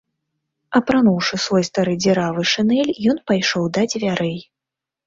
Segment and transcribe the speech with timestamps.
[0.79, 4.39] Апрануўшы свой стары дзіравы шынель, ён пайшоў да дзвярэй.